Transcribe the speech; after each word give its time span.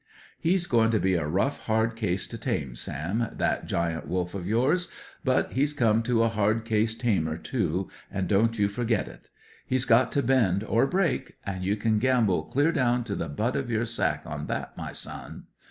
He's 0.39 0.65
goin' 0.65 0.89
to 0.89 0.99
be 0.99 1.13
a 1.13 1.27
rough, 1.27 1.65
hard 1.67 1.95
case 1.95 2.25
to 2.29 2.37
tame, 2.39 2.73
Sam, 2.75 3.27
that 3.33 3.67
Giant 3.67 4.07
Wolf 4.07 4.33
of 4.33 4.47
yours; 4.47 4.87
but 5.23 5.51
he's 5.53 5.73
come 5.75 6.01
to 6.01 6.23
a 6.23 6.27
hard 6.27 6.65
case 6.65 6.95
tamer, 6.95 7.37
too, 7.37 7.87
and 8.09 8.27
don't 8.27 8.57
you 8.57 8.67
forget 8.67 9.07
it. 9.07 9.29
He's 9.63 9.85
got 9.85 10.11
to 10.13 10.23
bend 10.23 10.63
or 10.63 10.87
break, 10.87 11.35
and 11.45 11.63
you 11.63 11.75
can 11.75 11.99
gamble 11.99 12.41
clear 12.45 12.71
down 12.71 13.03
to 13.03 13.15
the 13.15 13.29
butt 13.29 13.55
of 13.55 13.69
your 13.69 13.85
sack 13.85 14.23
on 14.25 14.47
that, 14.47 14.75
my 14.75 14.91
son. 14.91 15.43